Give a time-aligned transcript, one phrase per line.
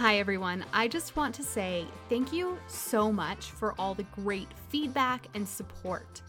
[0.00, 0.64] Hi, everyone.
[0.72, 5.46] I just want to say thank you so much for all the great feedback and
[5.46, 6.22] support.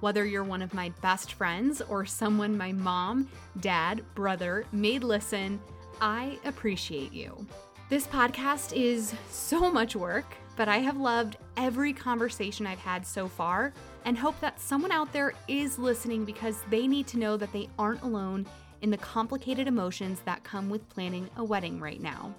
[0.00, 3.28] Whether you're one of my best friends or someone my mom,
[3.60, 5.60] dad, brother made listen,
[6.00, 7.46] I appreciate you.
[7.90, 13.28] This podcast is so much work, but I have loved every conversation I've had so
[13.28, 13.74] far
[14.06, 17.68] and hope that someone out there is listening because they need to know that they
[17.78, 18.46] aren't alone
[18.80, 22.34] in the complicated emotions that come with planning a wedding right now.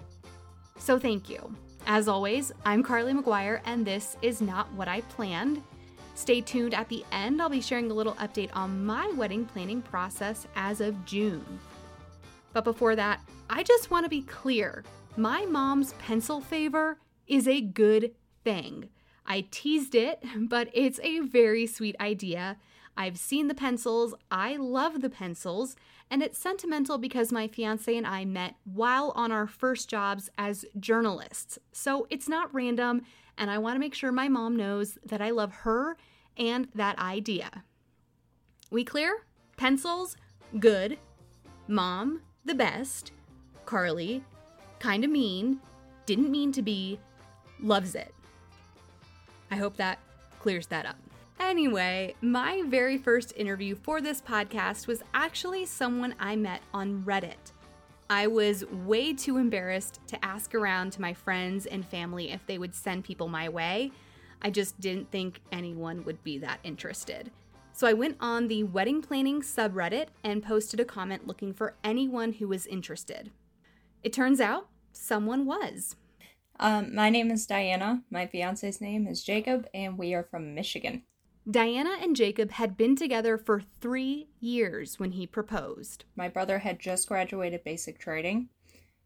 [0.80, 1.54] So, thank you.
[1.86, 5.62] As always, I'm Carly McGuire, and this is not what I planned.
[6.16, 9.82] Stay tuned at the end, I'll be sharing a little update on my wedding planning
[9.82, 11.60] process as of June.
[12.54, 14.84] But before that, I just want to be clear
[15.16, 18.90] my mom's pencil favor is a good thing.
[19.26, 22.58] I teased it, but it's a very sweet idea.
[22.98, 25.76] I've seen the pencils, I love the pencils,
[26.12, 30.66] and it's sentimental because my fiance and I met while on our first jobs as
[30.80, 31.60] journalists.
[31.72, 33.04] So it's not random,
[33.38, 35.98] and I want to make sure my mom knows that I love her
[36.38, 37.64] and that idea.
[38.72, 39.24] We clear?
[39.58, 40.16] Pencils?
[40.60, 40.98] Good.
[41.68, 42.22] Mom?
[42.46, 43.12] The best.
[43.66, 44.24] Carly?
[44.80, 45.60] Kinda mean.
[46.06, 47.00] Didn't mean to be.
[47.62, 48.14] Loves it.
[49.52, 50.00] I hope that
[50.40, 50.98] clears that up.
[51.40, 57.54] Anyway, my very first interview for this podcast was actually someone I met on Reddit.
[58.10, 62.58] I was way too embarrassed to ask around to my friends and family if they
[62.58, 63.92] would send people my way.
[64.42, 67.32] I just didn't think anyone would be that interested.
[67.72, 72.34] So I went on the wedding planning subreddit and posted a comment looking for anyone
[72.34, 73.32] who was interested.
[74.04, 75.96] It turns out someone was.
[76.60, 78.04] Um, my name is Diana.
[78.12, 81.04] My fiance's name is Jacob, and we are from Michigan.
[81.50, 86.04] Diana and Jacob had been together for three years when he proposed.
[86.16, 88.50] My brother had just graduated basic training,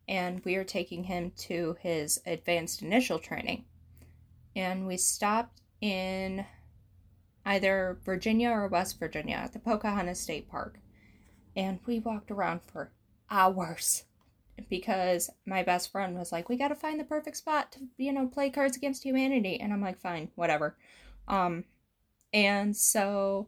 [0.07, 3.65] and we are taking him to his advanced initial training.
[4.55, 6.45] And we stopped in
[7.45, 10.79] either Virginia or West Virginia at the Pocahontas State Park.
[11.55, 12.91] And we walked around for
[13.29, 14.03] hours
[14.69, 18.11] because my best friend was like, "We got to find the perfect spot to, you
[18.11, 20.75] know, play Cards Against Humanity." And I'm like, "Fine, whatever."
[21.27, 21.65] Um
[22.33, 23.47] and so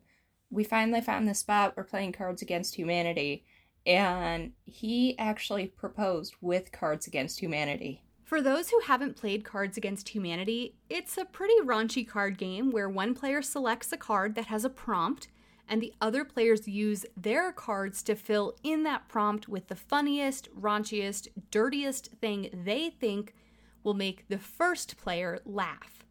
[0.50, 3.44] we finally found the spot we're playing Cards Against Humanity
[3.86, 8.02] and he actually proposed with Cards Against Humanity.
[8.24, 12.90] For those who haven't played Cards Against Humanity, it's a pretty raunchy card game where
[12.90, 15.28] one player selects a card that has a prompt
[15.68, 20.48] and the other players use their cards to fill in that prompt with the funniest,
[20.56, 23.34] raunchiest, dirtiest thing they think
[23.84, 26.06] will make the first player laugh.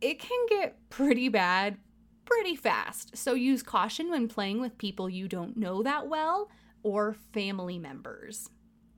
[0.00, 1.78] It can get pretty bad
[2.24, 6.50] pretty fast, so use caution when playing with people you don't know that well
[6.82, 8.50] or family members.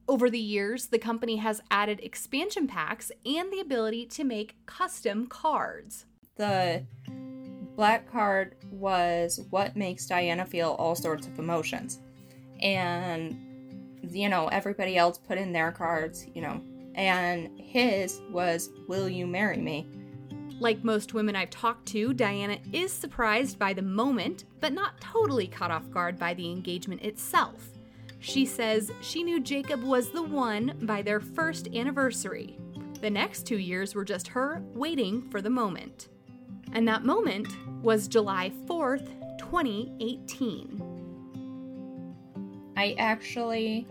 [0.09, 5.27] Over the years, the company has added expansion packs and the ability to make custom
[5.27, 6.07] cards.
[6.37, 6.85] The
[7.75, 12.01] black card was what makes Diana feel all sorts of emotions.
[12.61, 16.63] And, you know, everybody else put in their cards, you know,
[16.95, 19.89] and his was, Will you marry me?
[20.59, 25.47] Like most women I've talked to, Diana is surprised by the moment, but not totally
[25.47, 27.69] caught off guard by the engagement itself.
[28.21, 32.57] She says she knew Jacob was the one by their first anniversary.
[33.03, 36.09] The next two years were just her waiting for the moment.
[36.73, 37.49] And that moment
[37.83, 39.07] was July 4th,
[39.39, 40.83] 2018.
[42.79, 43.87] I actually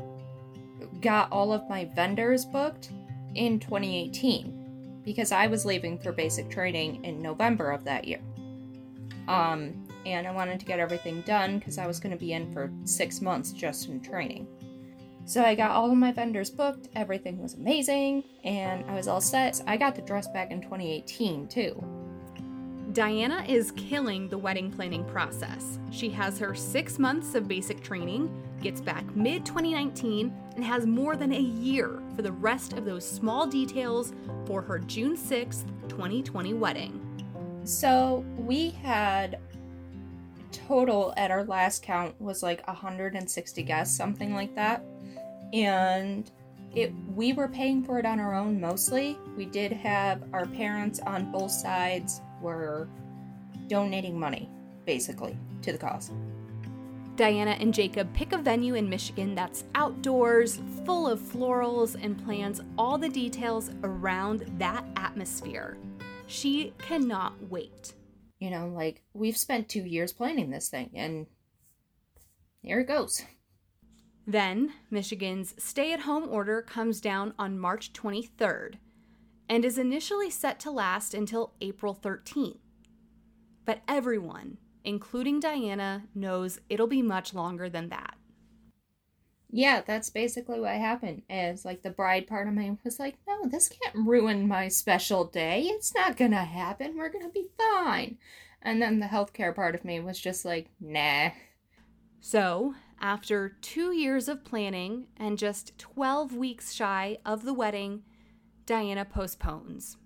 [1.01, 2.89] got all of my vendors booked
[3.35, 4.54] in 2018
[5.05, 8.19] because I was leaving for basic training in November of that year.
[9.27, 12.51] Um, and I wanted to get everything done because I was going to be in
[12.51, 14.47] for six months just in training.
[15.25, 19.21] So I got all of my vendors booked, everything was amazing, and I was all
[19.21, 19.55] set.
[19.55, 21.83] So I got the dress back in 2018 too.
[22.93, 25.79] Diana is killing the wedding planning process.
[25.91, 28.29] She has her six months of basic training,
[28.65, 33.07] gets back mid 2019, and has more than a year for the rest of those
[33.07, 34.11] small details
[34.47, 36.99] for her June 6th, 2020 wedding.
[37.63, 39.39] So we had
[40.51, 44.83] total at our last count was like 160 guests, something like that.
[45.53, 46.31] And
[46.73, 49.15] it we were paying for it on our own mostly.
[49.37, 52.87] We did have our parents on both sides were
[53.67, 54.49] donating money,
[54.85, 56.11] basically, to the cause.
[57.15, 62.61] Diana and Jacob pick a venue in Michigan that's outdoors, full of florals, and plans
[62.77, 65.77] all the details around that atmosphere.
[66.27, 67.93] She cannot wait.
[68.39, 71.27] You know, like, we've spent two years planning this thing, and
[72.61, 73.23] here it goes.
[74.27, 78.75] Then, Michigan's stay at home order comes down on March 23rd
[79.47, 82.57] and is initially set to last until April 13th.
[83.63, 88.15] But everyone, including Diana, knows it'll be much longer than that.
[89.51, 91.21] Yeah, that's basically what happened.
[91.29, 95.25] Is like the bride part of me was like, no, this can't ruin my special
[95.25, 95.61] day.
[95.63, 96.97] It's not gonna happen.
[96.97, 98.17] We're gonna be fine.
[98.61, 101.29] And then the healthcare part of me was just like, nah.
[102.19, 108.01] So, after two years of planning and just 12 weeks shy of the wedding,
[108.65, 109.97] Diana postpones.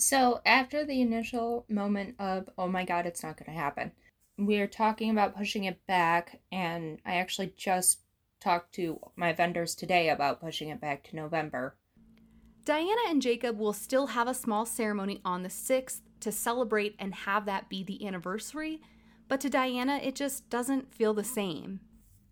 [0.00, 3.92] So, after the initial moment of, oh my god, it's not going to happen,
[4.38, 8.00] we're talking about pushing it back, and I actually just
[8.40, 11.76] talked to my vendors today about pushing it back to November.
[12.64, 17.14] Diana and Jacob will still have a small ceremony on the 6th to celebrate and
[17.14, 18.80] have that be the anniversary,
[19.28, 21.80] but to Diana, it just doesn't feel the same.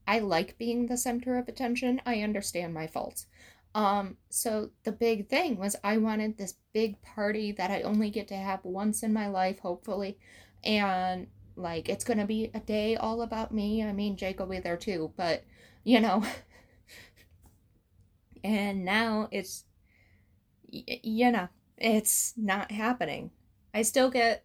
[0.07, 2.01] I like being the center of attention.
[2.07, 3.27] I understand my faults.
[3.75, 8.29] Um, so the big thing was I wanted this big party that I only get
[8.29, 10.19] to have once in my life, hopefully.
[10.65, 13.83] And like it's gonna be a day all about me.
[13.83, 15.45] I mean Jake will be there too, but
[15.85, 16.25] you know.
[18.45, 19.65] and now it's
[20.71, 23.31] you know, it's not happening.
[23.75, 24.45] I still get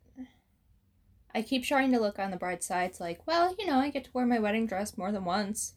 [1.35, 2.91] I keep trying to look on the bright side.
[2.91, 5.73] It's like, well, you know, I get to wear my wedding dress more than once.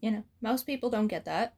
[0.00, 1.54] You know, most people don't get that.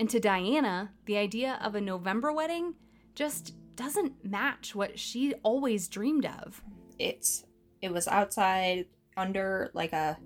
[0.00, 2.72] And to Diana, the idea of a November wedding
[3.14, 6.62] just doesn't match what she always dreamed of.
[6.98, 7.44] It's
[7.82, 8.86] it was outside
[9.18, 10.16] under like a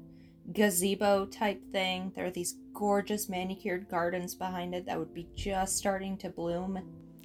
[0.53, 2.12] gazebo type thing.
[2.15, 6.79] There are these gorgeous manicured gardens behind it that would be just starting to bloom.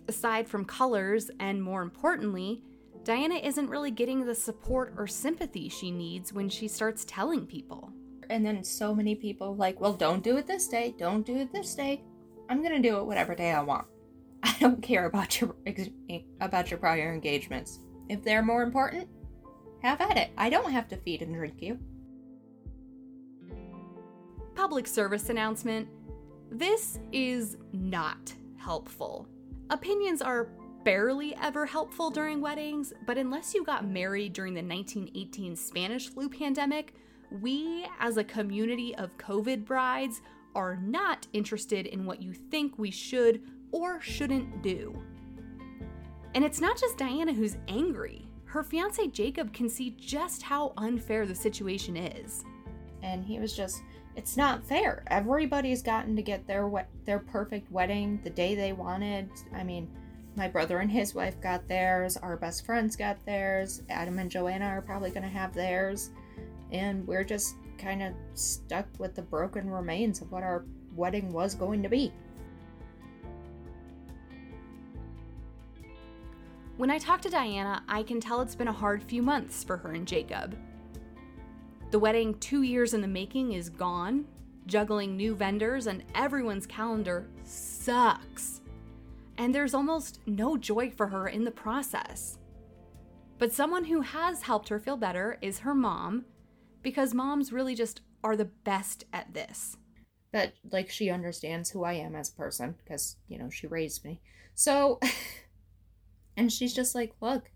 [0.08, 2.64] Aside from colors and more importantly,
[3.04, 7.94] Diana isn't really getting the support or sympathy she needs when she starts telling people.
[8.32, 11.54] And then so many people like, well, don't do it this day, don't do it
[11.54, 12.02] this day.
[12.50, 13.86] I'm gonna do it whatever day I want.
[14.44, 15.56] I don't care about your
[16.42, 17.80] about your prior engagements.
[18.10, 19.08] If they're more important,
[19.84, 20.32] have at it.
[20.38, 21.80] I don't have to feed and drink you.
[24.56, 25.88] Public service announcement.
[26.52, 29.28] This is not helpful.
[29.70, 30.50] Opinions are
[30.84, 36.28] barely ever helpful during weddings, but unless you got married during the 1918 Spanish flu
[36.28, 36.96] pandemic,
[37.42, 40.22] we as a community of COVID brides
[40.56, 43.42] are not interested in what you think we should
[43.72, 45.02] or shouldn't do.
[46.36, 48.28] And it's not just Diana who's angry.
[48.46, 52.44] Her fiance Jacob can see just how unfair the situation is.
[53.04, 53.82] And he was just
[54.16, 55.04] it's not fair.
[55.08, 59.30] Everybody's gotten to get their we- their perfect wedding the day they wanted.
[59.54, 59.90] I mean,
[60.36, 62.18] my brother and his wife got theirs.
[62.18, 63.82] Our best friends got theirs.
[63.90, 66.12] Adam and Joanna are probably going to have theirs.
[66.72, 70.66] And we're just kind of stuck with the broken remains of what our
[70.96, 72.12] wedding was going to be.
[76.78, 79.76] When I talk to Diana, I can tell it's been a hard few months for
[79.78, 80.58] her and Jacob.
[81.92, 84.26] The wedding, two years in the making, is gone.
[84.66, 88.62] Juggling new vendors and everyone's calendar sucks.
[89.38, 92.38] And there's almost no joy for her in the process.
[93.40, 96.26] But someone who has helped her feel better is her mom,
[96.82, 99.78] because moms really just are the best at this.
[100.32, 104.06] That, like, she understands who I am as a person, because, you know, she raised
[104.06, 104.22] me.
[104.54, 105.00] So,
[106.38, 107.50] and she's just like, look,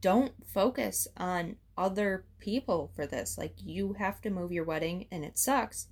[0.00, 3.38] don't focus on other people for this.
[3.38, 5.88] Like, you have to move your wedding and it sucks.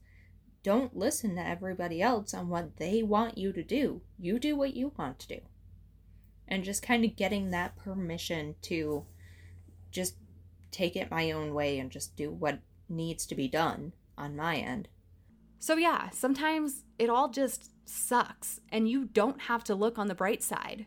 [0.63, 4.03] Don't listen to everybody else on what they want you to do.
[4.19, 5.41] You do what you want to do.
[6.49, 9.05] And just kind of getting that permission to
[9.91, 10.17] just
[10.77, 14.57] take it my own way and just do what needs to be done on my
[14.57, 14.89] end.
[15.59, 20.15] So, yeah, sometimes it all just sucks, and you don't have to look on the
[20.15, 20.87] bright side.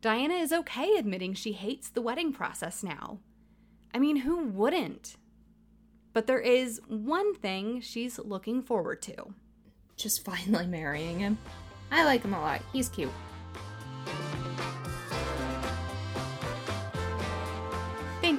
[0.00, 3.18] Diana is okay admitting she hates the wedding process now.
[3.92, 5.16] I mean, who wouldn't?
[6.12, 9.34] But there is one thing she's looking forward to.
[9.96, 11.38] Just finally marrying him.
[11.90, 12.62] I like him a lot.
[12.72, 13.10] He's cute.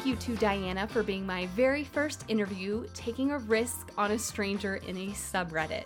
[0.08, 4.78] You to Diana for being my very first interview, taking a risk on a stranger
[4.78, 5.86] in a subreddit.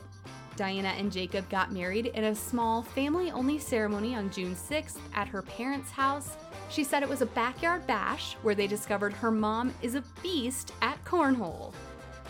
[0.55, 5.27] Diana and Jacob got married in a small family only ceremony on June 6th at
[5.27, 6.37] her parents' house
[6.71, 10.71] she said it was a backyard bash where they discovered her mom is a beast
[10.81, 11.73] at cornhole.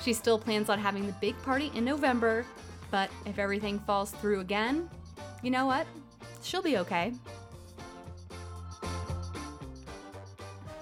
[0.01, 2.43] She still plans on having the big party in November,
[2.89, 4.89] but if everything falls through again,
[5.43, 5.86] you know what?
[6.41, 7.13] She'll be okay.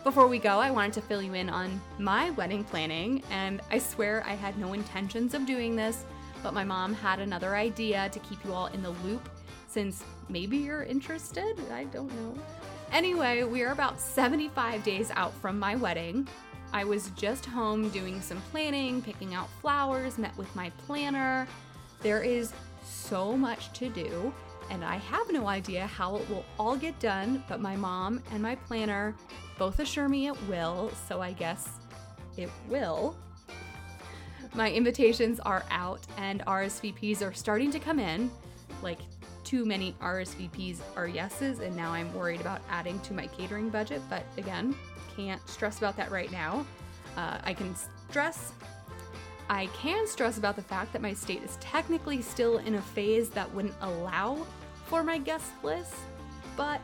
[0.10, 3.78] Before we go, I wanted to fill you in on my wedding planning, and I
[3.78, 6.04] swear I had no intentions of doing this,
[6.42, 9.30] but my mom had another idea to keep you all in the loop
[9.68, 11.54] since maybe you're interested.
[11.72, 12.34] I don't know.
[12.92, 16.28] Anyway, we are about 75 days out from my wedding.
[16.74, 21.48] I was just home doing some planning, picking out flowers, met with my planner.
[22.02, 22.52] There is
[22.84, 24.34] so much to do,
[24.72, 28.42] and I have no idea how it will all get done, but my mom and
[28.42, 29.14] my planner
[29.60, 31.70] both assure me it will, so I guess
[32.38, 33.16] it will.
[34.56, 38.32] My invitations are out and RSVPs are starting to come in.
[38.82, 39.00] Like
[39.44, 44.02] too many RSVPs are yeses, and now I'm worried about adding to my catering budget,
[44.10, 44.74] but again,
[45.16, 46.66] can't stress about that right now.
[47.18, 48.54] Uh, I can stress
[49.50, 53.30] I can stress about the fact that my state is technically still in a phase
[53.30, 54.46] that wouldn't allow
[54.86, 55.96] for my guest list,
[56.56, 56.82] but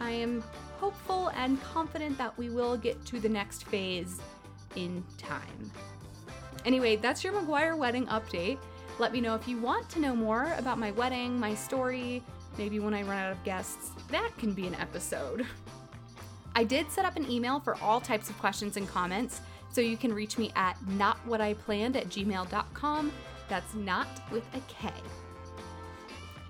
[0.00, 0.42] I am
[0.82, 4.20] hopeful and confident that we will get to the next phase
[4.74, 5.70] in time.
[6.64, 8.58] Anyway, that's your McGuire wedding update.
[8.98, 12.20] Let me know if you want to know more about my wedding, my story,
[12.58, 13.92] maybe when I run out of guests.
[14.10, 15.46] That can be an episode.
[16.56, 19.96] I did set up an email for all types of questions and comments, so you
[19.96, 23.12] can reach me at notwhatiplanned at gmail.com.
[23.48, 24.90] That's not with a K.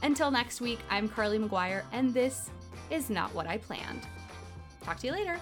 [0.03, 2.51] Until next week, I'm Carly McGuire, and this
[2.89, 4.07] is Not What I Planned.
[4.85, 5.39] Talk to you later.